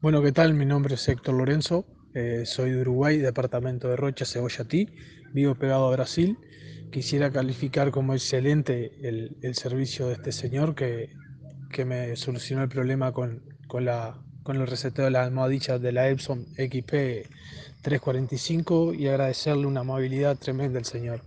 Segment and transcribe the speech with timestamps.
[0.00, 0.54] Bueno, ¿qué tal?
[0.54, 4.88] Mi nombre es Héctor Lorenzo, eh, soy de Uruguay, departamento de Rocha, Cebollatí,
[5.32, 6.36] vivo pegado a Brasil.
[6.90, 11.10] Quisiera calificar como excelente el, el servicio de este señor que,
[11.72, 15.92] que me solucionó el problema con, con, la, con el reseteo de las almohadillas de
[15.92, 17.26] la Epson XP
[17.82, 21.22] 345 y agradecerle una amabilidad tremenda al señor.